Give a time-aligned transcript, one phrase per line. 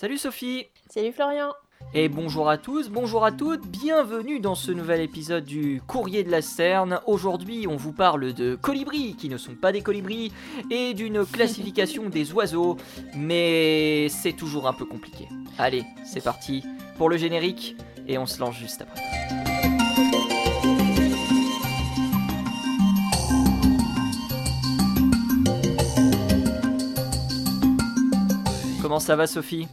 [0.00, 1.52] Salut Sophie Salut Florian
[1.92, 6.30] Et bonjour à tous, bonjour à toutes, bienvenue dans ce nouvel épisode du Courrier de
[6.30, 7.02] la Cerne.
[7.06, 10.32] Aujourd'hui on vous parle de colibris qui ne sont pas des colibris
[10.70, 12.78] et d'une classification des oiseaux,
[13.14, 15.28] mais c'est toujours un peu compliqué.
[15.58, 16.64] Allez, c'est parti
[16.96, 17.76] pour le générique
[18.08, 19.02] et on se lance juste après.
[28.80, 29.68] Comment ça va Sophie?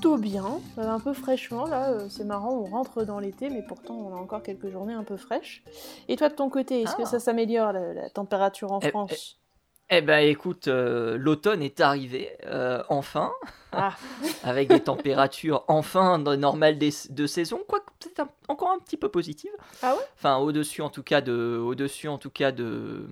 [0.00, 0.46] Plutôt bien,
[0.78, 4.18] un peu fraîchement là, euh, c'est marrant, on rentre dans l'été mais pourtant on a
[4.18, 5.62] encore quelques journées un peu fraîches.
[6.08, 7.04] Et toi de ton côté, est-ce que Ah.
[7.06, 9.38] ça s'améliore la, la température en Eh, France?
[9.90, 13.30] Eh ben écoute, euh, l'automne est arrivé, euh, enfin,
[13.72, 13.94] Ah,
[14.42, 19.10] avec des températures enfin dans- normales des- de saison, quoique peut-être encore un petit peu
[19.10, 19.52] positives.
[19.82, 20.02] Ah ouais?
[20.16, 23.06] Enfin au-dessus en tout cas de, au-dessus en tout cas de,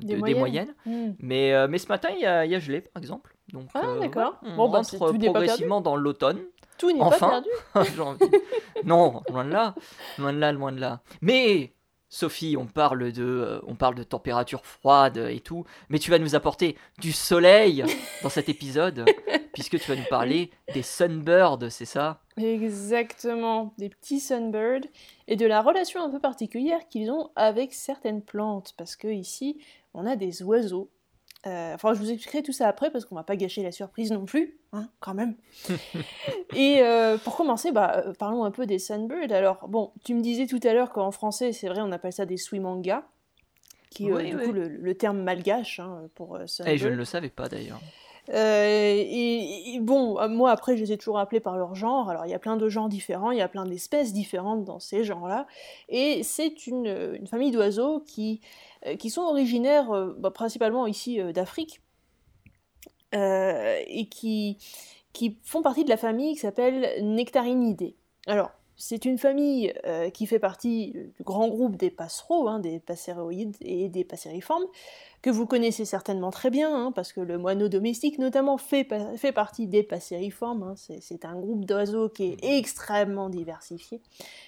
[0.00, 0.74] Des de- moyennes.
[0.86, 1.12] hmm.
[1.20, 3.36] Mais, euh, mais ce matin il y y a gelé par exemple.
[3.52, 4.38] Donc, Ah, euh, d'accord.
[4.42, 6.40] ouais, on Bon, bah, pas progressivement dans l'automne.
[6.78, 7.42] tout n'est Enfin.
[7.74, 8.00] pas perdu.
[8.00, 8.30] Envie.
[8.84, 9.74] non, loin de là,
[10.18, 11.00] loin de là, loin de là.
[11.20, 11.72] Mais
[12.08, 16.18] Sophie, on parle de, euh, on parle de température froide et tout, mais tu vas
[16.18, 17.84] nous apporter du soleil
[18.22, 19.04] dans cet épisode,
[19.54, 22.20] puisque tu vas nous parler des sunbirds, c'est ça?
[22.36, 24.86] Exactement, des petits sunbirds
[25.28, 29.58] et de la relation un peu particulière qu'ils ont avec certaines plantes parce que ici
[29.94, 30.88] on a des oiseaux.
[31.46, 34.12] Euh, enfin, je vous expliquerai tout ça après parce qu'on va pas gâcher la surprise
[34.12, 35.34] non plus, hein, quand même.
[36.54, 39.32] et euh, pour commencer, bah, euh, parlons un peu des sunbirds.
[39.32, 42.26] Alors, bon, tu me disais tout à l'heure qu'en français, c'est vrai, on appelle ça
[42.26, 43.02] des swimanga,
[43.90, 46.76] qui euh, Oui, du coup le, le terme malgache hein, pour Et sunbird.
[46.76, 47.80] je ne le savais pas d'ailleurs.
[48.32, 49.41] Et, et
[49.82, 52.08] bon, euh, moi après, je les ai toujours appelés par leur genre.
[52.08, 54.78] Alors, il y a plein de genres différents, il y a plein d'espèces différentes dans
[54.78, 55.46] ces genres-là.
[55.88, 58.40] Et c'est une, euh, famille d'oiseaux qui,
[58.86, 61.80] euh, sont originaires bah, principalement ici d'Afrique
[63.12, 64.56] et qui,
[65.44, 67.92] font partie de la famille qui s'appelle Nectarinidae.
[68.26, 69.72] Alors, c'est une famille
[70.14, 74.64] qui fait partie du grand groupe des passereaux, hein, des passéroïdes et des passériformes,
[75.22, 79.30] que vous connaissez certainement très bien, hein, parce que le moineau domestique notamment fait, fait
[79.32, 80.64] partie des passériformes.
[80.64, 80.74] hein.
[80.76, 84.00] c'est, un groupe d'oiseaux qui est extrêmement diversifié.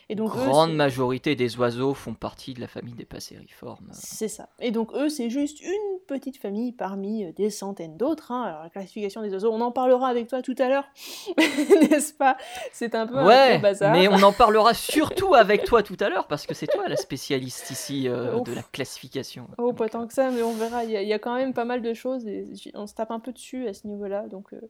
[0.09, 3.89] Et donc, Grande majorité des oiseaux font partie de la famille des passériformes.
[3.93, 4.49] c'est ça.
[4.61, 8.33] Et donc eux, c'est juste une petite famille parmi euh, des centaines d'autres.
[8.33, 8.43] hein.
[8.43, 10.85] Alors la classification des oiseaux, on en parlera avec toi tout à l'heure,
[11.39, 12.37] n'est-ce pas?
[12.73, 13.93] C'est un peu un Ouais, gros bazar.
[13.93, 16.97] mais on en parlera surtout avec toi tout à l'heure, parce que c'est toi la
[16.97, 19.47] spécialiste ici euh, de la classification.
[19.59, 20.64] Oh, pas tant que ça, mais on verra.
[20.85, 22.45] Il y, a- il y a quand même pas mal de choses et
[22.75, 24.61] on se tape un peu dessus à ce niveau-là, donc euh,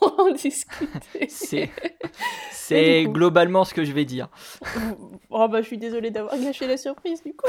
[0.18, 1.28] on discuter.
[1.28, 4.28] C'est, globalement ce que je vais dire.
[5.30, 7.48] Oh bah je suis désolée d'avoir gâché la surprise du coup.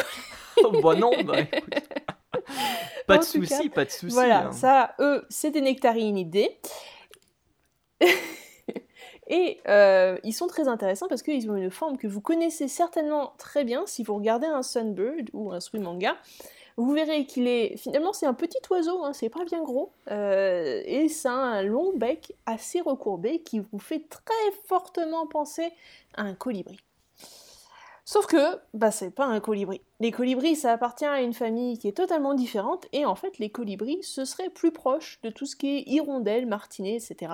[0.63, 1.73] Oh, bah non, bah écoute.
[3.07, 4.13] Pas de cas, soucis, pas de soucis.
[4.13, 4.51] Voilà, hein.
[4.51, 6.57] ça, eux, c'est des nectarinidés.
[9.27, 13.33] Et euh, ils sont très intéressants parce qu'ils ont une forme que vous connaissez certainement
[13.37, 16.15] très bien si vous regardez un sunbird ou un swimanga.
[16.77, 20.81] Vous verrez qu'il est finalement c'est un petit oiseau, hein, c'est pas bien gros, euh,
[20.85, 25.71] et ça a un long bec assez recourbé qui vous fait très fortement penser
[26.15, 26.77] à un colibri.
[28.07, 29.81] Sauf que, bah, c'est pas un colibri.
[29.99, 33.49] Les colibris, ça appartient à une famille qui est totalement différente, et en fait, les
[33.49, 37.31] colibris, ce serait plus proche de tout ce qui est hirondelles, martinets, etc.,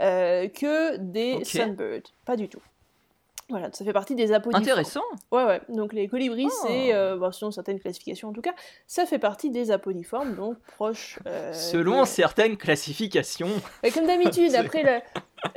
[0.00, 1.44] euh, que des Ok.
[1.44, 2.12] sunbirds.
[2.24, 2.62] Pas du tout.
[3.50, 4.62] Voilà, ça fait partie des apodiformes.
[4.62, 5.02] Intéressant.
[5.30, 5.60] Ouais, ouais.
[5.68, 6.64] Donc les colibris, Oh.
[6.66, 8.54] c'est, euh, bon, selon certaines classifications en tout cas,
[8.86, 11.18] ça fait partie des apodiformes, donc proches.
[11.26, 13.50] euh, Selon certaines classifications.
[13.82, 15.00] mais comme d'habitude, après, le,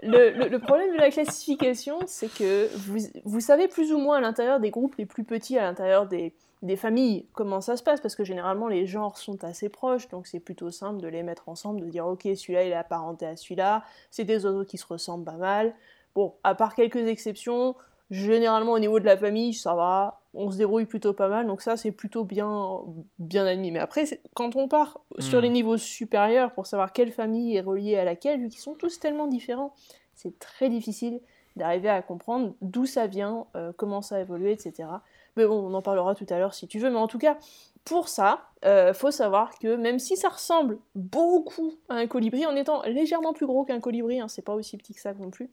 [0.03, 4.18] le, le- le problème de la classification, c'est que vous, vous savez plus ou moins
[4.18, 6.34] à l'intérieur des groupes les plus petits, à l'intérieur des,
[6.64, 10.28] des familles, comment ça se passe, parce que généralement les genres sont assez proches, donc
[10.28, 13.36] c'est plutôt simple de les mettre ensemble, de dire ok, celui-là il est apparenté à
[13.38, 15.74] celui-là, c'est des oiseaux qui se ressemblent pas mal.
[16.17, 17.75] Bon, à part quelques exceptions,
[18.09, 21.61] généralement au niveau de la famille, ça va, on se débrouille plutôt pas mal, donc
[21.61, 22.79] ça c'est plutôt bien,
[23.19, 23.69] bien admis.
[23.69, 25.41] Mais après, quand on part sur Hmm.
[25.44, 29.00] les niveaux supérieurs pour savoir quelle famille est reliée à laquelle, vu qu'ils sont tous
[29.00, 29.75] tellement différents,
[30.16, 31.21] c'est très difficile
[31.56, 34.89] d'arriver à comprendre d'où ça vient, euh, comment ça a évolué, etc.
[35.36, 37.38] Mais bon, on en parlera tout à l'heure si tu veux, mais en tout cas,
[37.86, 42.56] pour ça, euh, faut savoir que même si ça ressemble beaucoup à un colibri, en
[42.56, 45.51] étant légèrement plus gros qu'un colibri, hein, c'est pas aussi petit que ça non plus,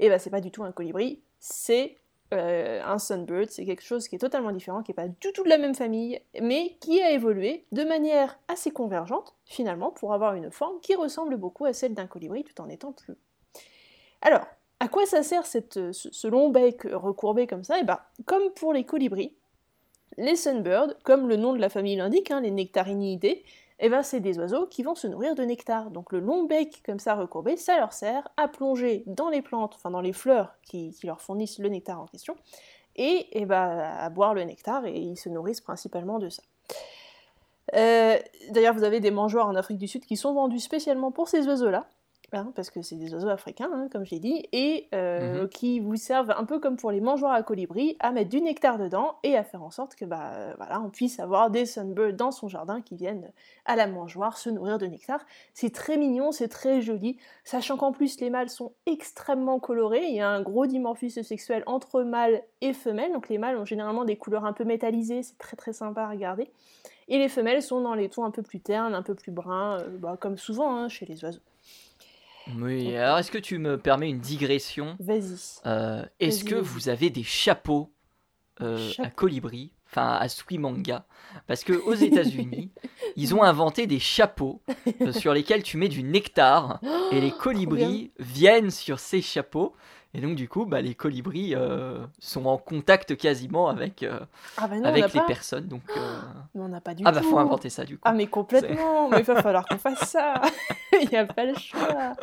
[0.00, 1.96] et ben c'est pas du tout un colibri, c'est
[2.32, 5.42] euh, un sunbird, c'est quelque chose qui est totalement différent, qui n'est pas du tout
[5.44, 10.34] de la même famille, mais qui a évolué de manière assez convergente, finalement, pour avoir
[10.34, 13.16] une forme qui ressemble beaucoup à celle d'un colibri tout en étant plus.
[14.22, 14.46] Alors,
[14.78, 17.78] à quoi ça sert ce, long bec recourbé comme ça?
[17.78, 19.34] Et ben, comme pour les colibris,
[20.16, 23.42] les sunbirds, comme le nom de la famille l'indique, hein, les nectarinidae,
[23.82, 25.90] eh ben, c'est des oiseaux qui vont se nourrir de nectar.
[25.90, 29.74] Donc le long bec comme ça recourbé, ça leur sert à plonger dans les plantes,
[29.76, 32.36] enfin dans les fleurs qui, leur fournissent le nectar en question,
[32.96, 36.42] et, eh ben, à boire le nectar, et ils se nourrissent principalement de ça.
[37.74, 38.18] Euh,
[38.50, 41.46] d'ailleurs, vous avez des mangeoires en Afrique du Sud qui sont vendus spécialement pour ces
[41.46, 41.86] oiseaux-là.
[42.32, 45.48] Hein, parce que c'est des oiseaux africains, hein, comme je l'ai dit, et euh, mhm.
[45.48, 48.78] qui vous servent un peu comme pour les mangeoires à colibri, à mettre du nectar
[48.78, 52.30] dedans et à faire en sorte que bah, voilà, on puisse avoir des sunbirds dans
[52.30, 53.32] son jardin qui viennent
[53.64, 55.26] à la mangeoire se nourrir de nectar.
[55.54, 60.14] C'est très mignon, c'est très joli, sachant qu'en plus les mâles sont extrêmement colorés, il
[60.14, 64.04] y a un gros dimorphisme sexuel entre mâles et femelles, donc les mâles ont généralement
[64.04, 66.48] des couleurs un peu métallisées, c'est très très sympa à regarder.
[67.08, 69.80] Et les femelles sont dans les tons un peu plus ternes, un peu plus bruns,
[69.80, 71.40] euh, bah, comme souvent hein, chez les oiseaux.
[72.58, 75.36] Oui, alors est-ce que tu me permets une digression Vas-y.
[75.66, 77.92] Euh, est-ce que vous avez des chapeaux
[78.60, 81.06] euh, à colibri, enfin à Swimanga
[81.46, 82.70] Parce que aux États-Unis,
[83.16, 84.60] ils ont inventé des chapeaux
[85.12, 86.80] sur lesquels tu mets du nectar
[87.12, 89.74] et les colibris viennent sur ces chapeaux
[90.12, 94.18] et donc, du coup, bah, les colibris euh, sont en contact quasiment avec, euh,
[94.56, 95.68] ah bah avec les personnes.
[95.68, 96.20] Donc, euh...
[96.56, 98.02] on n'a pas du ah, bah, faut inventer ça, du coup.
[98.04, 99.08] Ah, mais complètement.
[99.08, 100.42] Mais il va falloir qu'on fasse ça.
[101.00, 102.14] Il n'y a pas le choix.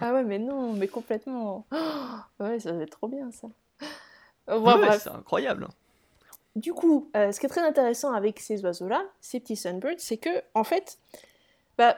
[0.00, 1.66] Ah ouais, mais non, mais complètement.
[2.40, 3.46] Ouais, ça va être trop bien, ça.
[4.54, 5.68] ouais, c'est incroyable
[6.54, 10.16] Du coup, euh, ce qui est très intéressant avec ces oiseaux-là, ces petits sunbirds, c'est
[10.16, 10.98] que, en fait,
[11.78, 11.96] bah,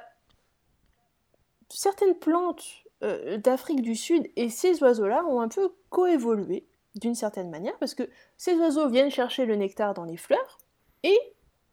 [1.71, 6.67] certaines plantes d'Afrique du Sud et ces oiseaux-là ont un peu coévolué
[6.97, 10.59] d'une certaine manière parce que ces oiseaux viennent chercher le nectar dans les fleurs
[11.05, 11.19] et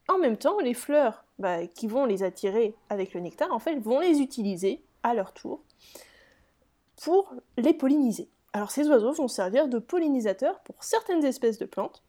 [0.08, 3.76] en même temps les fleurs bah, qui vont les attirer avec le nectar en fait
[3.80, 5.64] vont les utiliser à leur tour
[7.04, 8.30] pour les polliniser.
[8.54, 12.04] Alors ces oiseaux vont servir de pollinisateurs pour certaines espèces de plantes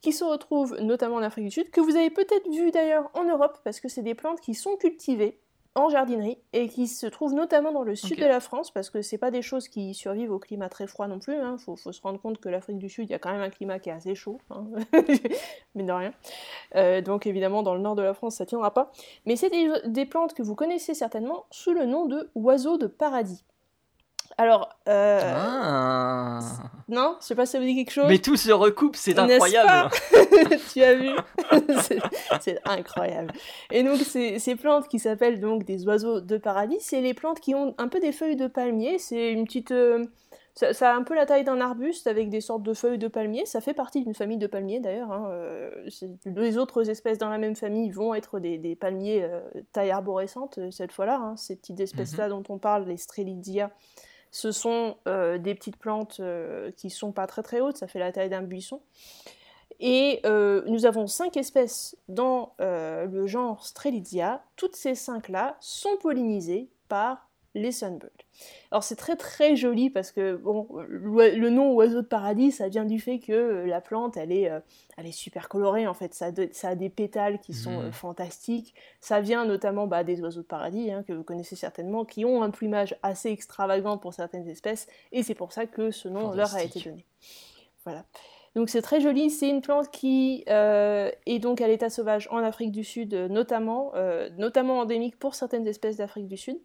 [0.00, 3.24] qui se retrouvent notamment en Afrique du Sud, que vous avez peut-être vu d'ailleurs en
[3.24, 5.38] Europe, parce que c'est des plantes qui sont cultivées
[5.74, 9.00] en jardinerie et qui se trouve notamment dans le sud de la France parce que
[9.00, 11.34] c'est pas des choses qui survivent au climat très froid non plus.
[11.34, 11.56] Il hein.
[11.58, 13.78] faut, se rendre compte que l'Afrique du Sud, il y a quand même un climat
[13.78, 14.66] qui est assez chaud, hein.
[15.74, 16.12] mais de rien.
[16.74, 18.92] Euh, donc évidemment, dans le nord de la France, ça tiendra pas.
[19.24, 19.50] Mais c'est
[19.86, 23.44] des plantes que vous connaissez certainement sous le nom de oiseaux de paradis.
[24.38, 25.20] Alors, euh...
[25.22, 26.40] ah.
[26.88, 28.06] non, je sais pas si ça vous dit quelque chose.
[28.08, 29.90] Mais tout se recoupe, c'est incroyable.
[30.72, 31.10] tu as vu
[32.40, 33.32] C'est incroyable.
[33.70, 37.54] Et donc ces, plantes qui s'appellent donc des oiseaux de paradis, c'est les plantes qui
[37.54, 38.98] ont un peu des feuilles de palmier.
[38.98, 40.04] C'est une petite, euh,
[40.54, 43.44] ça, a un peu la taille d'un arbuste avec des sortes de feuilles de palmier.
[43.46, 45.12] Ça fait partie d'une famille de palmiers d'ailleurs.
[45.12, 45.28] Hein.
[45.30, 45.88] Euh,
[46.24, 49.40] les autres espèces dans la même famille vont être des, palmiers euh,
[49.72, 51.16] taille arborescente cette fois-là.
[51.16, 51.36] Hein.
[51.36, 52.30] Ces petites espèces-là mhm.
[52.30, 53.70] dont on parle, les Strelidia
[54.32, 57.98] ce sont euh, des petites plantes euh, qui sont pas très très hautes, ça fait
[57.98, 58.80] la taille d'un buisson.
[59.78, 64.42] Et euh, nous avons cinq espèces dans le genre Strelitzia.
[64.56, 68.10] Toutes ces cinq-là sont pollinisées par les sunbirds.
[68.70, 72.84] Alors c'est très très joli parce que bon, le nom oiseau de paradis, ça vient
[72.84, 74.60] du fait que euh, la plante, elle est, euh,
[74.96, 76.14] elle est super colorée en fait.
[76.14, 76.30] Ça,
[76.68, 77.92] a des pétales qui sont euh, mmh.
[77.92, 78.74] fantastiques.
[79.00, 82.42] Ça vient notamment bah, des oiseaux de paradis hein, que vous connaissez certainement, qui ont
[82.42, 86.54] un plumage assez extravagant pour certaines espèces, et c'est pour ça que ce nom leur
[86.54, 87.04] a été donné.
[87.84, 88.04] Voilà.
[88.54, 92.70] Donc c'est très joli, c'est une plante qui est donc à l'état sauvage en Afrique
[92.70, 93.92] du Sud notamment,
[94.36, 96.58] notamment endémique pour certaines espèces d'Afrique du Sud.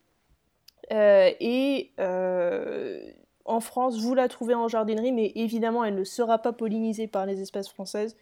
[0.91, 3.11] Euh, et euh,
[3.45, 7.25] en France, vous la trouvez en jardinerie, mais évidemment, elle ne sera pas pollinisée par
[7.25, 8.15] les espèces françaises.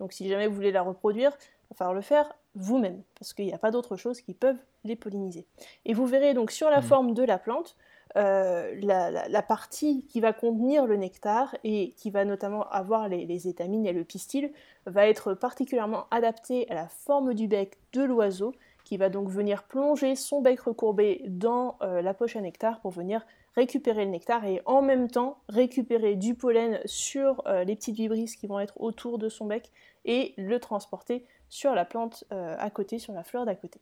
[0.00, 3.46] Donc si jamais vous voulez la reproduire, il va falloir le faire vous-même, parce qu'il
[3.46, 5.46] n'y a pas d'autre chose qui peuvent les polliniser.
[5.84, 6.84] Et vous verrez donc sur la mmh.
[6.84, 7.76] forme de la plante,
[8.16, 13.48] euh, la, partie qui va contenir le nectar et qui va notamment avoir les, les,
[13.48, 14.50] étamines et le pistil
[14.86, 18.54] va être particulièrement adaptée à la forme du bec de l'oiseau
[18.88, 22.90] qui va donc venir plonger son bec recourbé dans euh, la poche à nectar pour
[22.90, 23.20] venir
[23.54, 28.34] récupérer le nectar et en même temps récupérer du pollen sur euh, les petites vibrisses
[28.34, 29.70] qui vont être autour de son bec
[30.06, 33.78] et le transporter sur la plante euh, à côté, sur la fleur d'à côté.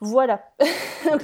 [0.00, 0.42] Voilà.
[1.06, 1.18] Hein.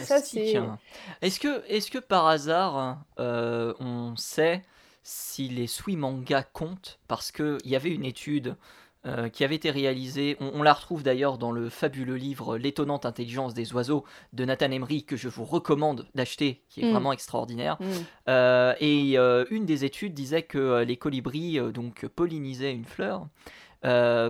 [1.22, 4.60] Est-ce que, est que par hasard on sait
[5.02, 6.98] si les Swimanga comptent?
[7.08, 8.56] Parce qu'il y avait une étude
[9.06, 13.54] euh, qui avait été réalisé, on, la retrouve d'ailleurs dans le fabuleux livre L'étonnante intelligence
[13.54, 14.04] des oiseaux
[14.34, 16.92] de Nathan Emery que je vous recommande d'acheter, qui est mm.
[16.92, 17.78] vraiment extraordinaire.
[17.80, 17.86] Mm.
[18.28, 23.26] Euh, et euh, une des études disait que les colibris donc pollinisaient une fleur.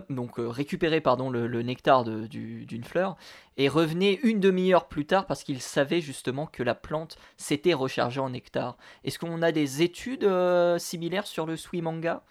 [0.08, 3.16] donc récupéraient pardon le, nectar d'une fleur
[3.56, 8.20] et revenaient une demi-heure plus tard parce qu'ils savaient justement que la plante s'était rechargée
[8.20, 8.76] en nectar.
[9.02, 10.30] Est-ce qu'on a des études
[10.78, 12.22] similaires sur le swimanga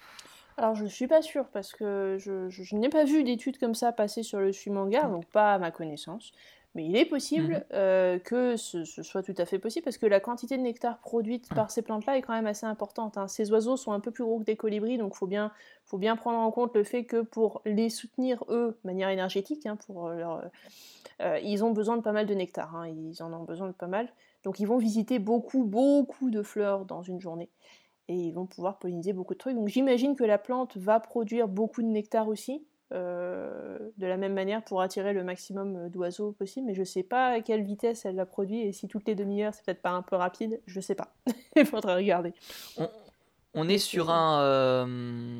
[0.59, 3.93] Alors je ne suis pas sûre parce que je, n'ai pas vu d'études comme ça
[3.93, 6.33] passer sur le suimanga, donc pas à ma connaissance.
[6.75, 7.63] Mais il est possible mhm.
[7.73, 11.47] euh, que ce, soit tout à fait possible parce que la quantité de nectar produite
[11.55, 13.17] par ces plantes-là est quand même assez importante.
[13.17, 13.29] Hein.
[13.29, 15.51] Ces oiseaux sont un peu plus gros que des colibris, donc il faut bien,
[15.85, 19.65] faut bien prendre en compte le fait que pour les soutenir, eux, de manière énergétique,
[19.65, 20.43] hein, pour leur,
[21.21, 22.87] euh, ils ont besoin de pas mal de nectar, hein.
[22.89, 24.09] ils en ont besoin de pas mal.
[24.43, 27.49] Donc ils vont visiter beaucoup, beaucoup de fleurs dans une journée
[28.09, 29.55] et ils vont pouvoir polliniser beaucoup de trucs.
[29.55, 34.33] Donc j'imagine que la plante va produire beaucoup de nectar aussi, euh, de la même
[34.33, 38.05] manière pour attirer le maximum euh, d'oiseaux possible, mais je sais pas à quelle vitesse
[38.05, 40.79] elle la produit et si toutes les demi-heures c'est peut-être pas un peu rapide, je
[40.81, 41.13] sais pas.
[41.55, 42.33] Il faudrait regarder.
[43.53, 44.41] On, est sur un.
[44.41, 45.39] Euh,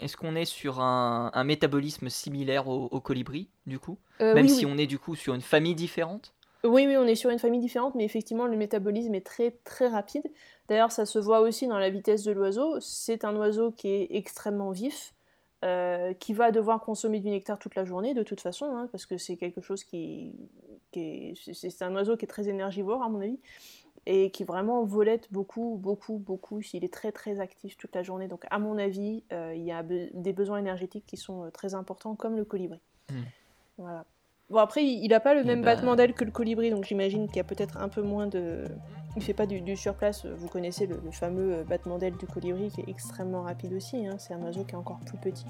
[0.00, 3.98] est-ce qu'on est sur un, métabolisme similaire au, colibri, du coup?
[4.20, 6.32] Même si on est du coup sur une famille différente?
[6.68, 9.88] Oui, oui, on est sur une famille différente, mais effectivement, le métabolisme est très très
[9.88, 10.24] rapide.
[10.68, 12.78] D'ailleurs, ça se voit aussi dans la vitesse de l'oiseau.
[12.80, 15.14] C'est un oiseau qui est extrêmement vif,
[15.64, 19.06] euh, qui va devoir consommer du nectar toute la journée de toute façon, hein, parce
[19.06, 20.32] que c'est quelque chose qui,
[20.94, 23.40] est, c'est un oiseau qui est très énergivore à mon avis,
[24.06, 26.60] et qui vraiment volette beaucoup, beaucoup, beaucoup.
[26.72, 29.72] Il est très très actif toute la journée, donc à mon avis, euh, il y
[29.72, 32.80] a des besoins énergétiques qui sont euh, très importants, comme le colibri.
[33.10, 33.14] Mmh.
[33.78, 34.04] Voilà.
[34.50, 37.26] Bon après, il n'a pas le même ben battement d'aile que le colibri, donc j'imagine
[37.26, 38.64] qu'il y a peut-être un peu moins de...
[39.16, 42.88] Il fait pas du, surplace, vous connaissez le, fameux battement d'aile du colibri qui est
[42.88, 44.16] extrêmement rapide aussi, hein.
[44.18, 45.46] c'est un oiseau qui est encore plus petit.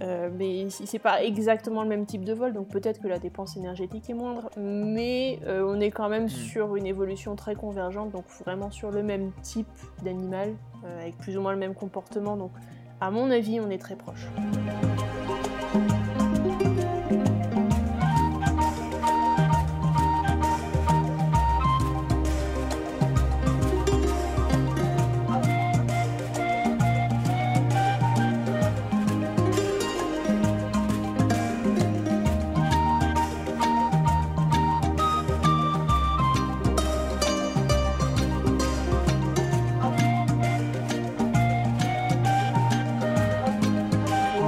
[0.00, 3.56] Euh, mais c'est pas exactement le même type de vol, donc peut-être que la dépense
[3.56, 6.28] énergétique est moindre, mais euh, on est quand même hmm.
[6.28, 9.68] sur une évolution très convergente, donc vraiment sur le même type
[10.02, 10.54] d'animal,
[10.84, 12.50] euh, avec plus ou moins le même comportement, donc
[13.00, 14.26] à mon avis on est très proche.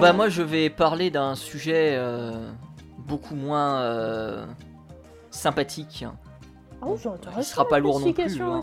[0.05, 2.51] Bah moi je vais parler d'un sujet euh,
[2.99, 4.45] beaucoup moins euh,
[5.31, 6.05] sympathique.
[6.83, 6.99] Ah oui,
[7.39, 8.43] Il sera pas lourd non plus.
[8.43, 8.61] Hein.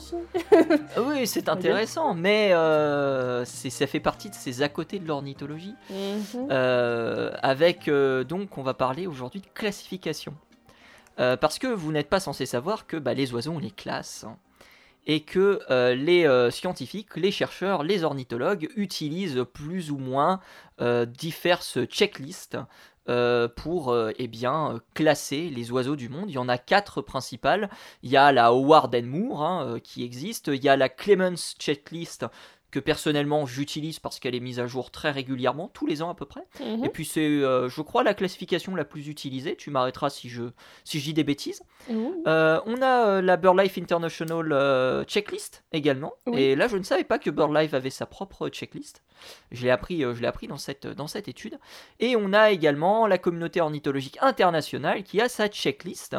[0.95, 5.74] Ah oui, c'est intéressant, mais euh, ça fait partie de ces à côté de l'ornithologie.
[5.89, 6.51] Mhm.
[7.41, 10.36] avec donc, on va parler aujourd'hui de classification.
[11.17, 14.25] parce que vous n'êtes pas censé savoir que bah, les oiseaux, on les classe.
[14.27, 14.38] Hein
[15.08, 20.39] et que euh, les euh, scientifiques, les chercheurs, les ornithologues utilisent plus ou moins
[20.79, 22.58] euh, diverses checklists
[23.58, 24.29] pour eh
[24.93, 26.29] classer les oiseaux du monde.
[26.29, 27.70] Il y en a quatre principales.
[28.03, 32.25] Il y a la Howard Moore hein, qui existe, il y a la Clemens Checklist
[32.71, 36.15] que personnellement j'utilise parce qu'elle est mise à jour très régulièrement, tous les ans à
[36.15, 36.43] peu près.
[36.59, 36.85] Mhm.
[36.85, 39.55] Et puis c'est, euh, je crois, la classification la plus utilisée.
[39.55, 40.43] Tu m'arrêteras si je,
[40.83, 41.61] si je dis des bêtises.
[41.89, 46.13] Euh, on a euh, la BirdLife International Checklist également.
[46.33, 49.03] Et là, je ne savais pas que BirdLife avait sa propre checklist.
[49.51, 51.59] Je l'ai appris, je l'ai appris dans, cette, dans cette étude.
[51.99, 56.15] Et on a également la communauté ornithologique internationale qui a sa checklist.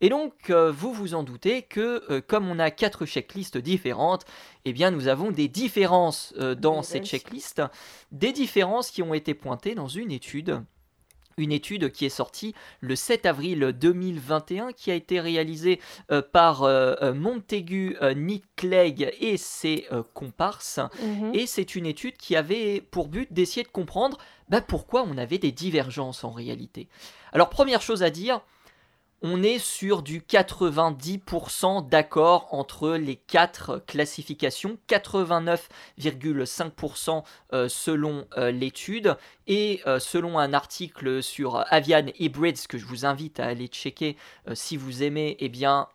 [0.00, 4.24] Et donc, euh, vous vous en doutez que euh, comme on a quatre checklists différentes,
[4.64, 7.62] eh bien nous avons des différences euh, dans ces checklists,
[8.10, 10.62] des différences qui ont été pointées dans une étude
[11.36, 15.80] une étude qui est sortie le 7 avril 2021, qui a été réalisée
[16.32, 16.68] par
[17.14, 20.80] Montaigu, Nick Clegg et ses comparses.
[21.02, 21.30] Mhm.
[21.32, 24.18] Et c'est une étude qui avait pour but d'essayer de comprendre
[24.50, 26.88] bah, pourquoi on avait des divergences en réalité.
[27.32, 28.42] Alors première chose à dire,
[29.22, 37.22] on est sur du 90% d'accord entre les quatre classifications, 89,5%
[37.52, 43.04] euh, selon euh, l'étude, et euh, selon un article sur Avian Hybrids que je vous
[43.04, 44.16] invite à aller checker
[44.54, 45.88] si vous aimez eh bien,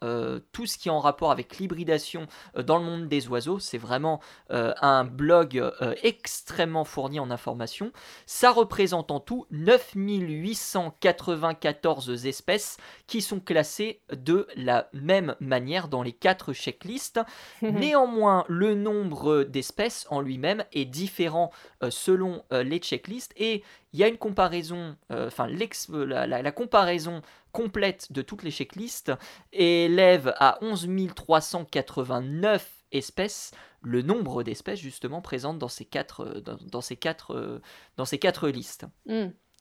[0.52, 2.28] tout ce qui est en rapport avec l'hybridation
[2.62, 5.72] dans le monde des oiseaux, c'est vraiment un blog
[6.04, 7.94] extrêmement fourni en informations.
[8.26, 12.76] Ça représente en tout 9894 espèces
[13.08, 17.20] qui sont classés de la même manière dans les quatre checklists.
[17.62, 21.52] Néanmoins, le nombre d'espèces en lui-même est différent
[21.84, 26.52] euh, selon euh, les checklists et il y a une comparaison, euh, enfin la, la,
[26.52, 29.14] comparaison complète de toutes les checklists
[29.54, 36.42] élève à 11 389 espèces le nombre d'espèces justement présentes dans ces quatre,
[36.72, 37.62] dans, ces quatre,
[37.98, 38.86] dans ces quatre listes.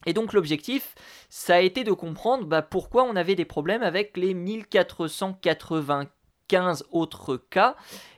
[0.07, 0.95] Et donc l'objectif,
[1.29, 6.09] ça a été de comprendre bah, pourquoi on avait des problèmes avec les 1484
[6.49, 7.77] 15 autres cas.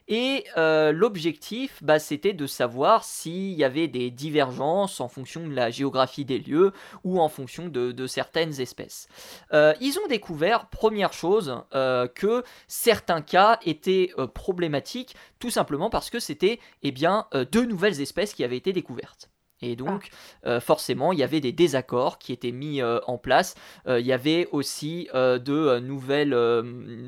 [0.08, 5.52] Et euh, l'objectif, bah, c'était de savoir s'il y avait des divergences en fonction de
[5.52, 9.08] la géographie des lieux ou en fonction de, certaines espèces.
[9.52, 16.08] Euh, ils ont découvert, première chose, euh, que certains cas étaient problématiques, tout simplement parce
[16.08, 19.28] que c'était eh bien, deux nouvelles espèces qui avaient été découvertes.
[19.62, 20.10] Et donc,
[20.44, 20.48] ah.
[20.48, 23.54] euh, forcément, il y avait des désaccords qui étaient mis euh, en place.
[23.86, 26.34] Euh, il y avait aussi de nouvelles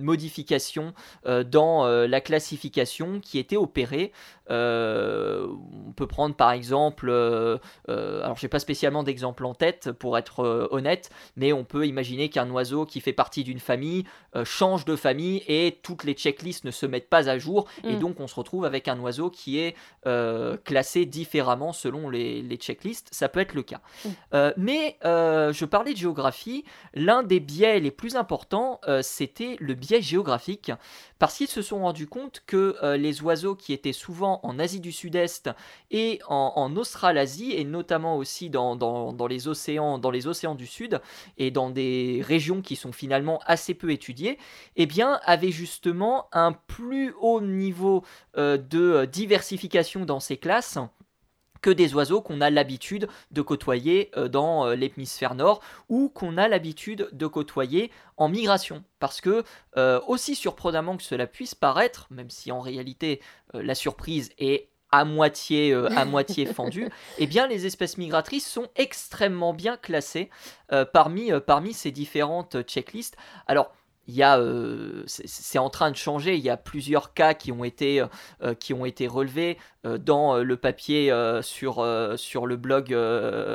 [0.01, 4.13] modifications dans la classification qui étaient opérées.
[4.49, 10.69] on peut prendre par exemple, alors je n'ai pas spécialement d'exemple en tête pour être
[10.71, 14.05] honnête, mais on peut imaginer qu'un oiseau qui fait partie d'une famille
[14.45, 17.69] change de famille et toutes les checklists ne se mettent pas à jour.
[17.85, 17.99] Et mm.
[17.99, 19.75] donc, on se retrouve avec un oiseau qui est
[20.65, 23.81] classé différemment selon les les, checklists, ça peut être le cas.
[24.05, 24.09] Mm.
[24.35, 26.65] Euh, mais euh, je parlais de géographie,
[26.95, 30.73] l'un des biais les plus importants, euh, c'était le biais géographique,
[31.19, 34.93] parce qu'ils se sont rendus compte que les oiseaux qui étaient souvent en Asie du
[34.93, 35.51] Sud-Est
[35.91, 41.01] et en, Australasie, et notamment aussi dans, dans, les océans, dans les océans du Sud,
[41.37, 44.39] et dans des régions qui sont finalement assez peu étudiées,
[44.77, 48.05] eh bien, avaient justement un plus haut niveau
[48.37, 50.79] de diversification dans ces classes
[51.61, 56.37] que des oiseaux qu'on a l'habitude de côtoyer euh, dans euh, l'hémisphère nord ou qu'on
[56.37, 58.85] a l'habitude de côtoyer en migration.
[58.99, 59.45] Parce que,
[59.77, 63.21] euh, aussi surprenamment que cela puisse paraître, même si en réalité
[63.55, 66.89] la surprise est à moitié, à moitié fendue,
[67.19, 70.31] eh bien les espèces migratrices sont extrêmement bien classées
[70.93, 73.17] parmi, parmi ces différentes checklists.
[73.47, 73.71] Alors,
[74.09, 76.35] il y a, euh, c'est en train de changer.
[76.35, 78.03] Il y a plusieurs cas qui ont été,
[78.43, 81.13] euh, qui ont été relevés euh, dans le papier
[81.43, 81.87] sur,
[82.17, 82.95] sur le blog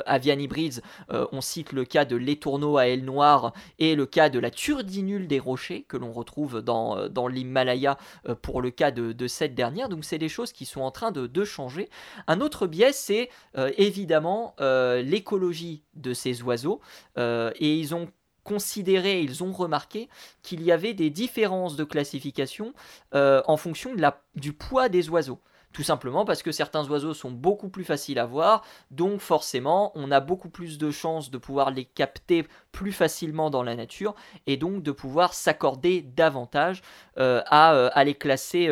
[0.05, 0.81] Avian Hybrids.
[1.10, 5.27] on cite le cas de l'étourneau à aile noire et le cas de la turdinule
[5.27, 7.98] des rochers que l'on retrouve dans, dans l'Himalaya
[8.41, 9.89] pour le cas de, de, cette dernière.
[9.89, 11.89] Donc c'est des choses qui sont en train de, de changer.
[12.27, 13.29] Un autre biais, c'est
[13.77, 16.79] évidemment l'écologie de ces oiseaux
[17.17, 18.07] et ils ont
[18.44, 20.10] considéré, ils ont remarqué
[20.42, 22.74] qu'il y avait des différences de classification
[23.16, 23.96] euh, en fonction
[24.36, 25.40] du poids des oiseaux.
[25.72, 30.12] Tout simplement parce que certains oiseaux sont beaucoup plus faciles à voir, donc forcément on
[30.12, 34.14] a beaucoup plus de chances de pouvoir les capter plus facilement dans la nature
[34.46, 36.84] et donc de pouvoir s'accorder davantage
[37.18, 38.70] euh, à, euh, à, les classer,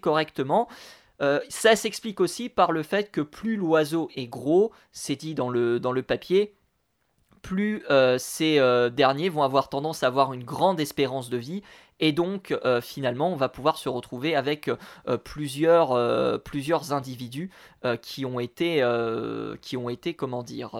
[0.00, 0.66] correctement.
[1.48, 6.02] ça s'explique aussi par le fait que plus l'oiseau est gros, c'est dit dans le
[6.02, 6.56] papier,
[7.42, 11.62] plus euh, ces euh, derniers vont avoir tendance à avoir une grande espérance de vie
[11.98, 14.70] et donc euh, finalement on va pouvoir se retrouver avec
[15.24, 17.50] plusieurs, plusieurs individus
[18.00, 18.82] qui ont été
[19.60, 20.70] qui ont été comment dire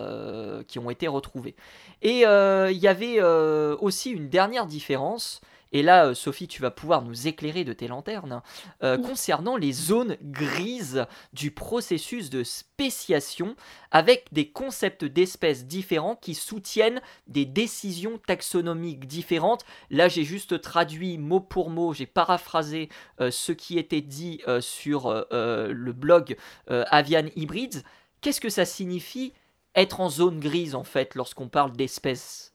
[0.66, 1.54] qui ont été retrouvés.
[2.02, 5.42] Et il y avait aussi une dernière différence
[5.72, 8.42] et là, euh, Sophie, tu vas pouvoir nous éclairer de tes lanternes
[8.82, 13.54] euh, concernant les zones grises du processus de spéciation
[13.90, 19.64] avec des concepts d'espèces différents qui soutiennent des décisions taxonomiques différentes.
[19.90, 22.88] Là, j'ai juste traduit mot pour mot, j'ai paraphrasé
[23.20, 26.36] euh, ce qui était dit sur le blog
[26.68, 27.82] Avian Hybrids.
[28.20, 29.32] Qu'est-ce que ça signifie
[29.74, 32.54] être en zone grise en fait lorsqu'on parle d'espèces?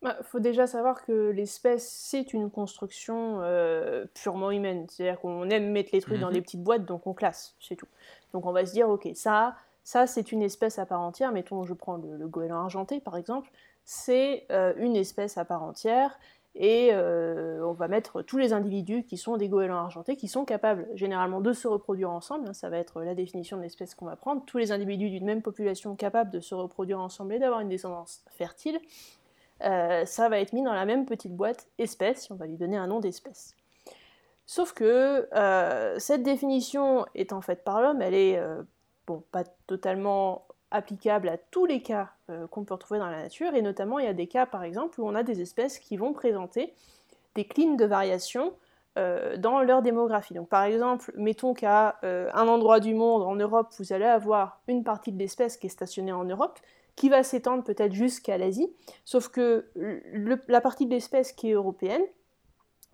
[0.00, 4.86] Il bah, faut déjà savoir que l'espèce, c'est une construction euh, purement humaine.
[4.88, 6.34] C'est-à-dire qu'on aime mettre les trucs dans mhm.
[6.34, 7.88] des petites boîtes, donc on classe, c'est tout.
[8.32, 11.32] Donc on va se dire, ok, ça, ça c'est une espèce à part entière.
[11.32, 13.50] Mettons, je prends le, goéland argenté, par exemple.
[13.84, 16.18] C'est euh, une espèce à part entière.
[16.54, 20.44] Et euh, on va mettre tous les individus qui sont des goélands argentés, qui sont
[20.44, 22.48] capables généralement de se reproduire ensemble.
[22.48, 24.44] Hein, ça va être la définition de l'espèce qu'on va prendre.
[24.44, 28.24] Tous les individus d'une même population capables de se reproduire ensemble et d'avoir une descendance
[28.30, 28.80] fertile.
[29.64, 32.76] Euh, ça va être mis dans la même petite boîte espèce, on va lui donner
[32.76, 33.54] un nom d'espèce.
[34.46, 38.62] Sauf que euh, cette définition étant faite par l'homme, elle est euh,
[39.06, 42.10] bon, pas totalement applicable à tous les cas
[42.50, 45.00] qu'on peut retrouver dans la nature, et notamment il y a des cas par exemple
[45.00, 46.74] où on a des espèces qui vont présenter
[47.34, 48.52] des clines de variation
[48.94, 50.34] dans leur démographie.
[50.34, 54.84] Donc par exemple, mettons qu'à un endroit du monde, en Europe, vous allez avoir une
[54.84, 56.58] partie de l'espèce qui est stationnée en Europe,
[56.98, 58.68] qui va s'étendre peut-être jusqu'à l'Asie,
[59.04, 59.70] sauf que
[60.48, 62.02] la partie de l'espèce qui est européenne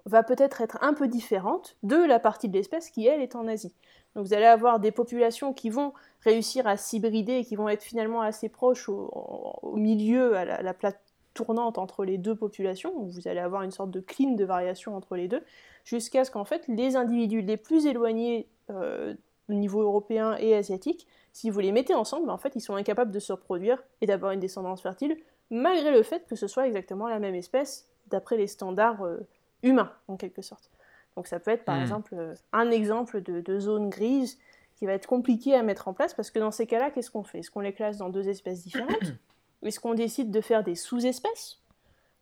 [0.05, 3.49] va peut-être être un peu différente de la partie de l'espèce qui, elle, est en
[3.49, 3.75] Asie.
[4.15, 7.83] Donc vous allez avoir des populations qui vont réussir à s'hybrider et qui vont être
[7.83, 11.01] finalement assez proches au, milieu, à la, plate
[11.33, 14.95] tournante entre les deux populations, où vous allez avoir une sorte de clim de variation
[14.95, 15.43] entre les deux,
[15.87, 19.15] jusqu'à ce qu'en fait les individus les plus éloignés euh,
[19.49, 23.11] au niveau européen et asiatique si vous les mettez ensemble, en fait, ils sont incapables
[23.11, 25.17] de se reproduire et d'avoir une descendance fertile,
[25.51, 29.27] malgré le fait que ce soit exactement la même espèce, d'après les standards euh,
[29.65, 30.71] humain, en quelque sorte.
[31.17, 31.83] Donc ça peut être par Hmm.
[31.83, 34.39] exemple euh, un exemple de, de zone grise
[34.77, 37.25] qui va être compliqué à mettre en place parce que dans ces cas-là, qu'est-ce qu'on
[37.25, 37.41] fait?
[37.41, 39.15] Est-ce qu'on les classe dans deux espèces différentes?
[39.63, 41.59] Est-ce qu'on décide de faire des sous-espèces?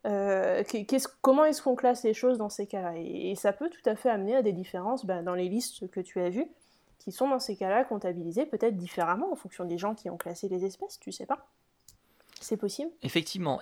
[0.07, 0.63] Euh,
[1.21, 2.93] Comment est-ce qu'on classe les choses dans ces cas-là?
[2.97, 5.89] Et, et ça peut tout à fait amener à des différences ben, dans les listes
[5.91, 6.47] que tu as vues
[7.03, 10.47] qui sont dans ces cas-là comptabilisées peut-être différemment en fonction des gens qui ont classé
[10.47, 11.49] les espèces, tu sais pas
[12.39, 12.91] C'est possible?
[13.01, 13.59] Effectivement.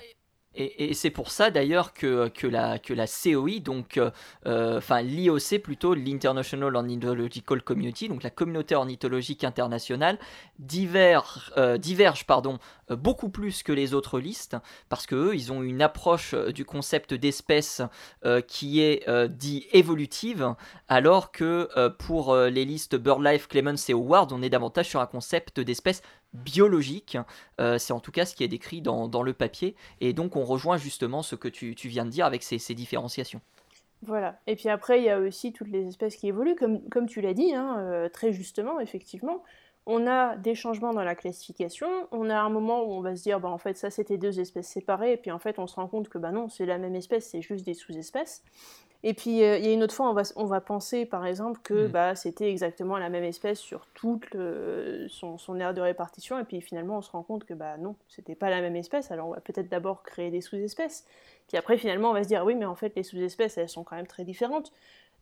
[0.54, 4.12] Et, c'est pour ça d'ailleurs que, la, COI, donc, euh,
[4.46, 10.20] euh, enfin l'IOC plutôt, l'International Ornithological Community, donc la communauté ornithologique internationale,
[10.60, 12.26] diverge, euh, diverge
[12.90, 14.58] beaucoup plus que les autres listes,
[14.90, 17.82] parce que eux, ils ont une approche du concept d'espèce
[18.48, 20.56] qui est dit évolutive,
[20.90, 25.62] alors que pour les listes BirdLife, Clemens et Howard, on est davantage sur un concept
[25.62, 26.02] d'espèce
[26.34, 27.18] biologique.
[27.60, 29.76] Euh, c'est en tout cas ce qui est décrit dans, le papier.
[30.00, 33.42] Et donc on rejoint justement ce que tu, viens de dire avec ces, différenciations.
[34.04, 34.40] Voilà.
[34.48, 37.22] Et puis après, il y a aussi toutes les espèces qui évoluent, comme, comme tu
[37.22, 39.44] l'as dit, hein, euh, très justement, effectivement.
[39.86, 41.88] On a des changements dans la classification.
[42.12, 44.40] On a un moment où on va se dire, bah, en fait, ça c'était deux
[44.40, 46.78] espèces séparées, et puis en fait, on se rend compte que bah non, c'est la
[46.78, 48.44] même espèce, c'est juste des sous-espèces.
[49.04, 51.26] Et puis euh, il y a une autre fois, on va, on va penser par
[51.26, 51.92] exemple que Mm.
[51.92, 56.44] bah, c'était exactement la même espèce sur toute le- son, son aire de répartition, et
[56.44, 59.10] puis finalement, on se rend compte que bah non, c'était pas la même espèce.
[59.12, 61.06] Alors on va peut-être d'abord créer des sous-espèces.
[61.48, 63.84] Puis après, finalement, on va se dire, oui, mais en fait, les sous-espèces, elles sont
[63.84, 64.72] quand même très différentes.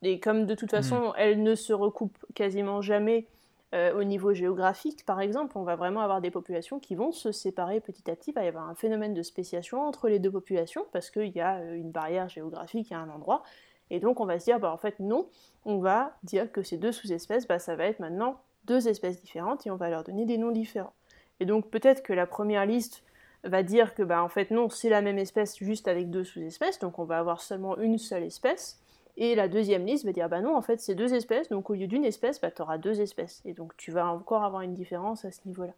[0.02, 3.28] Et comme de toute façon, elles ne se recoupent quasiment jamais
[3.76, 7.32] euh, au niveau géographique, par exemple, on va vraiment avoir des populations qui vont se
[7.32, 8.32] séparer petit à petit.
[8.32, 11.40] Il va y avoir un phénomène de spéciation entre les deux populations parce qu'il y
[11.40, 13.44] a euh, une barrière géographique à un endroit.
[13.90, 15.28] Et donc, on va se dire, bah, en fait, non,
[15.66, 19.66] on va dire que ces deux sous-espèces, bah, ça va être maintenant deux espèces différentes
[19.66, 20.94] et on va leur donner des noms différents.
[21.40, 23.04] Et donc, peut-être que la première liste
[23.44, 26.80] va dire que, bah, en fait, non, c'est la même espèce juste avec deux sous-espèces,
[26.80, 28.80] donc on va avoir seulement une seule espèce.
[29.18, 31.74] Et la deuxième liste va dire, bah non, en fait, c'est deux espèces, donc au
[31.74, 33.42] lieu d'une espèce, bah, tu auras deux espèces.
[33.46, 35.74] Et donc, tu vas encore avoir une différence à ce niveau-là.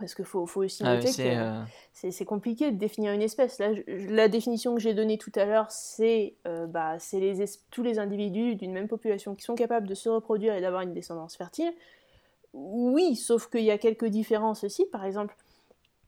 [0.00, 1.60] Parce qu'il faut, faut aussi Ah noter que c'est, euh,
[1.92, 3.58] c'est c'est compliqué de définir une espèce.
[3.60, 7.42] Là, je- la définition que j'ai donnée tout à l'heure, c'est euh, bah, c'est les
[7.42, 10.82] es- tous les individus d'une même population qui sont capables de se reproduire et d'avoir
[10.82, 11.72] une descendance fertile.
[12.52, 14.84] Oui, sauf qu'il y a quelques différences aussi.
[14.86, 15.36] Par exemple,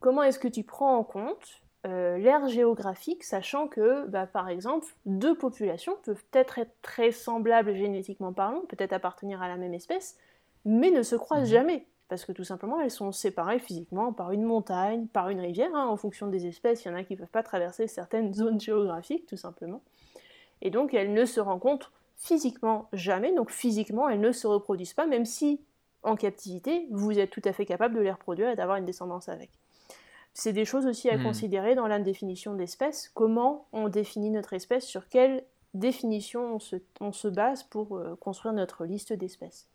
[0.01, 4.89] comment est-ce que tu prends en compte euh, l'ère géographique, sachant que, bah, par exemple,
[5.05, 10.17] deux populations peuvent peut-être être très semblables génétiquement parlant, peut-être appartenir à la même espèce,
[10.65, 11.53] mais ne se croisent Mhm.
[11.53, 11.87] jamais.
[12.09, 15.75] Parce que tout simplement, elles sont séparées physiquement par une montagne, par une rivière.
[15.75, 18.33] hein, en fonction des espèces, il y en a qui ne peuvent pas traverser certaines
[18.41, 19.83] zones géographiques, tout simplement.
[20.63, 23.33] Et donc, elles ne se rencontrent physiquement jamais.
[23.35, 25.61] Donc, physiquement, elles ne se reproduisent pas, même si,
[26.03, 29.29] en captivité, vous êtes tout à fait capable de les reproduire et d'avoir une descendance
[29.29, 29.51] avec.
[30.33, 31.23] C'est des choses aussi à Hmm.
[31.25, 33.11] considérer dans la définition d'espèce.
[33.15, 38.15] Comment on définit notre espèce, sur quelle définition on se, on se base pour euh,
[38.17, 39.67] construire notre liste d'espèces?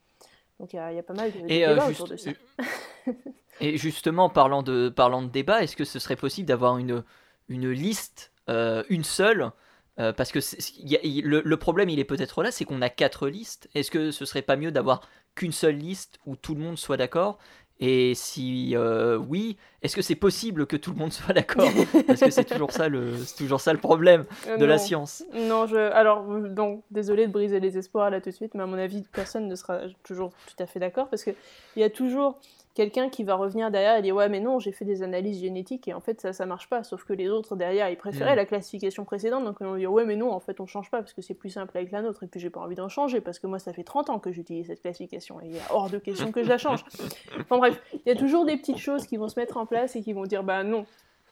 [0.62, 2.00] Donc il y, a- il y a pas mal de, de Et, euh, débats juste-
[2.02, 2.32] autour de ça.
[3.62, 7.04] et justement, parlant de, parlant de débat, est-ce que ce serait possible d'avoir une,
[7.50, 9.52] une liste, euh, une seule
[10.00, 10.39] euh, Parce que
[10.80, 13.69] y a- le, le problème, il est peut-être là, c'est qu'on a quatre listes.
[13.74, 15.02] Est-ce que ce serait pas mieux d'avoir
[15.36, 17.39] qu'une seule liste où tout le monde soit d'accord?
[17.80, 21.67] Et si euh, oui, est-ce que c'est possible que tout le monde soit d'accord?
[22.08, 25.24] Parce que c'est toujours ça le, toujours ça le problème Euh, de la science.
[25.34, 25.76] Non, je...
[25.78, 29.04] alors, donc, désolé de briser les espoirs là tout de suite, mais à mon avis,
[29.12, 31.36] personne ne sera toujours tout à fait d'accord parce qu'il
[31.78, 32.39] y a toujours
[32.74, 35.89] quelqu'un qui va revenir derrière et dire Ouais, mais non, j'ai fait des analyses génétiques
[35.89, 36.84] et en fait, ça, ça marche pas.
[36.84, 38.38] Sauf que les autres derrière, ils préféraient Mm.
[38.38, 41.00] la classification précédente, donc ils vont dire Ouais, mais non, en fait, on change pas
[41.00, 43.20] parce que c'est plus simple avec la nôtre et puis j'ai pas envie d'en changer
[43.20, 45.89] parce que moi, ça fait 30 ans que j'utilise cette classification et il est hors
[45.89, 46.86] de question que je la change.
[47.41, 50.01] Enfin bref, il y a toujours des petites choses qui vont se mettre en et
[50.01, 50.86] qui vont dire Bah non,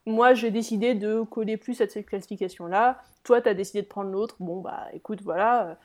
[0.06, 4.10] moi j'ai décidé de coller plus à cette classification-là, toi tu as décidé de prendre
[4.10, 5.78] l'autre, bon bah écoute, voilà.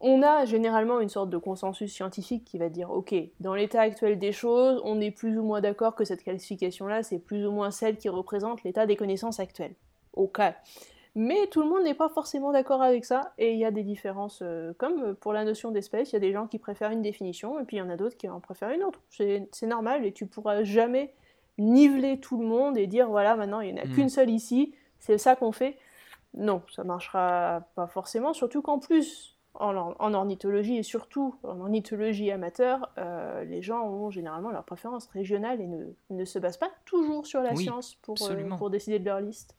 [0.00, 4.18] On a généralement une sorte de consensus scientifique qui va dire ok, dans l'état actuel
[4.18, 7.70] des choses, on est plus ou moins d'accord que cette classification-là, c'est plus ou moins
[7.70, 9.74] celle qui représente l'état des connaissances actuelles.
[10.14, 10.40] Ok.
[11.14, 13.82] Mais tout le monde n'est pas forcément d'accord avec ça, et il y a des
[13.82, 17.02] différences, euh, comme pour la notion d'espèce, il y a des gens qui préfèrent une
[17.02, 19.00] définition, et puis il y en a d'autres qui en préfèrent une autre.
[19.08, 21.12] C'est normal, et tu pourras jamais
[21.58, 23.92] niveler tout le monde et dire voilà, maintenant il n'y en a Mm.
[23.92, 25.76] qu'une seule ici, c'est ça qu'on fait.
[26.34, 31.58] Non, ça marchera pas forcément, surtout qu'en plus, en, or- en ornithologie et surtout en
[31.60, 36.58] ornithologie amateur, euh, les gens ont généralement leur préférence régionale et ne, ne se basent
[36.58, 39.54] pas toujours sur la Oui, science pour, euh, pour décider de leur liste.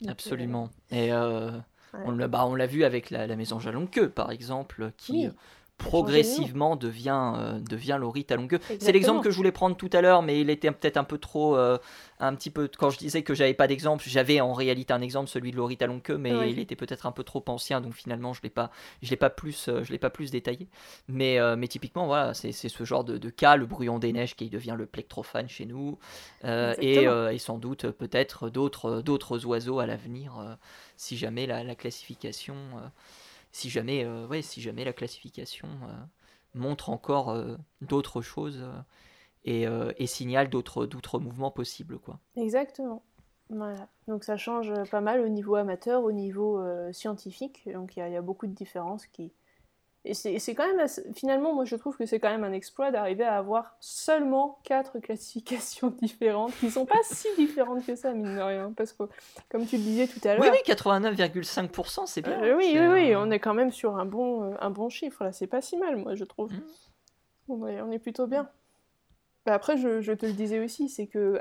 [0.00, 0.70] Donc, euh, Absolument.
[0.90, 1.50] Et euh,
[1.92, 2.00] Ouais.
[2.04, 5.32] on l'a bah, l'a vu avec la, la maison Jalonqueux, par exemple, qui Oui.
[5.80, 10.00] Euh, progressivement devient, euh, devient Laurie longue C'est l'exemple que je voulais prendre tout à
[10.00, 11.56] l'heure, mais il était peut-être un peu trop.
[11.56, 11.78] Euh,
[12.22, 12.68] un petit peu.
[12.76, 15.78] Quand je disais que j'avais pas d'exemple, j'avais en réalité un exemple, celui de Laurie
[15.78, 18.70] Talonqueux, mais il était peut-être un peu trop ancien, donc finalement je l'ai pas,
[19.02, 20.68] je l'ai pas plus, euh, je l'ai pas plus détaillé.
[21.08, 24.50] Mais, mais typiquement, voilà, c'est ce genre de, de, cas, le brouillon des neiges qui
[24.50, 25.98] devient le plectrophane chez nous,
[26.44, 30.58] et, et, sans doute peut-être d'autres d'autres oiseaux à l'avenir,
[30.96, 32.54] si jamais la, la classification
[33.52, 35.92] si jamais, euh, ouais, si jamais la classification euh,
[36.54, 38.64] montre encore euh, d'autres choses
[39.44, 39.66] et,
[40.06, 41.98] signale d'autres, d'autres mouvements possibles.
[41.98, 42.18] Quoi.
[42.36, 43.02] Exactement.
[43.48, 43.88] Voilà.
[44.06, 47.68] Donc ça change pas mal au niveau amateur, au niveau scientifique.
[47.72, 49.32] Donc il y, y, a beaucoup de différences qui,
[50.06, 53.24] et c'est quand même, finalement, moi je trouve que c'est quand même un exploit d'arriver
[53.24, 58.40] à avoir seulement quatre classifications différentes, qui sont pas si différentes que ça, mine de
[58.40, 59.02] rien, parce que,
[59.50, 60.42] comme tu le disais tout à l'heure...
[60.42, 62.42] Oui, oui, 89,5%, c'est bien.
[62.42, 65.22] Euh, oui, oui, oui, on est quand même sur un bon, euh, un bon chiffre,
[65.22, 66.50] là, c'est pas si mal, moi je trouve.
[67.48, 67.62] Mmh.
[67.62, 68.48] on est plutôt bien.
[69.44, 71.38] Bah, après, je, je, te le disais aussi, c'est que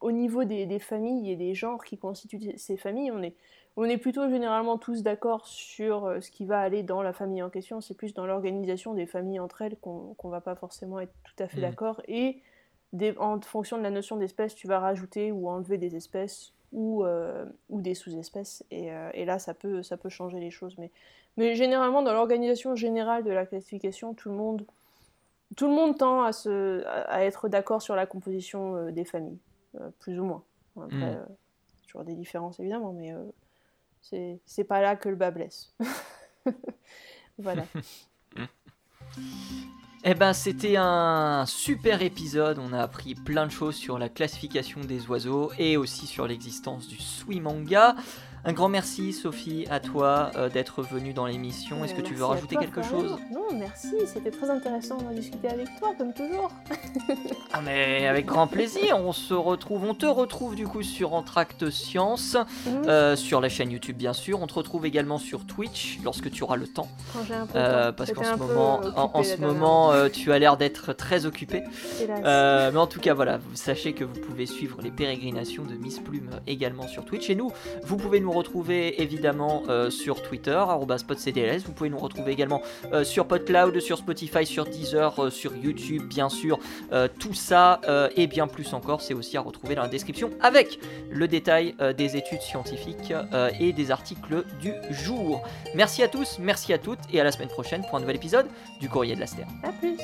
[0.00, 3.34] au niveau des, des, familles et des genres qui constituent ces familles, on est
[3.76, 7.42] on est plutôt généralement tous d'accord sur euh, ce qui va aller dans la famille
[7.42, 7.80] en question.
[7.80, 11.42] C'est plus dans l'organisation des familles entre elles qu'on ne va pas forcément être tout
[11.42, 11.62] à fait mm.
[11.62, 12.00] d'accord.
[12.06, 12.40] Et
[13.18, 17.44] en fonction de la notion d'espèce, tu vas rajouter ou enlever des espèces ou, euh,
[17.68, 18.64] ou des sous-espèces.
[18.72, 20.76] Euh, et, là, ça peut, ça peut changer les choses.
[20.78, 20.92] Mais,
[21.36, 24.64] mais généralement, dans l'organisation générale de la classification, tout le monde,
[25.56, 29.38] tout le monde tend à, se, à être d'accord sur la composition des familles,
[29.98, 30.44] plus ou moins.
[30.76, 31.26] Après, mm.
[31.88, 33.12] toujours des différences évidemment, mais
[34.46, 35.74] c'est pas là que le bas blesse.
[37.38, 37.64] voilà.
[40.06, 42.58] Eh ben, c'était un super épisode.
[42.58, 46.86] On a appris plein de choses sur la classification des oiseaux et aussi sur l'existence
[46.86, 47.96] du Swimanga.
[48.46, 51.82] Un grand merci, Sophie, à toi euh, d'être venue dans l'émission.
[51.82, 53.16] Est-ce que tu veux rajouter quelque chose?
[53.32, 53.94] Non, merci.
[54.06, 56.50] C'était très intéressant de discuter avec toi, comme toujours.
[57.54, 58.98] ah, mais avec grand plaisir.
[58.98, 62.36] On se retrouve, on te retrouve du coup sur Entracte Science,
[62.86, 64.42] euh, sur la chaîne YouTube bien sûr.
[64.42, 66.88] On te retrouve également sur Twitch lorsque tu auras le temps.
[67.14, 70.58] Quand j'ai un peu euh, parce qu'en ce moment, en, ce moment, tu as l'air
[70.58, 71.62] d'être très occupé.
[72.22, 76.28] mais en tout cas, voilà, sachez que vous pouvez suivre les pérégrinations de Miss Plume
[76.46, 77.30] également sur Twitch.
[77.30, 77.50] Et nous,
[77.84, 80.62] vous pouvez nous retrouver évidemment euh, sur Twitter,
[81.06, 81.62] @podcdls.
[81.64, 86.02] Vous pouvez nous retrouver également euh, sur PodCloud, sur Spotify, sur Deezer, euh, sur YouTube,
[86.08, 86.58] bien sûr.
[87.18, 87.80] tout ça
[88.16, 90.78] et bien plus encore, c'est aussi à retrouver dans la description avec
[91.10, 93.12] le détail des études scientifiques
[93.60, 95.42] et des articles du jour.
[95.74, 98.46] Merci à tous, merci à toutes et à la semaine prochaine pour un nouvel épisode
[98.80, 99.50] du Courrier de la Sterne.
[99.62, 99.98] A plus.